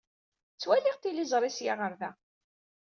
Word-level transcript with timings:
Ttwaliɣ 0.55 0.95
tiliẓri 0.97 1.49
ssya 1.53 1.73
ɣer 1.75 1.93
da. 1.99 2.11